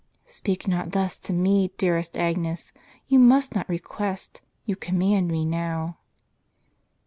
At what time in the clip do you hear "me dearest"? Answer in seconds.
1.31-2.17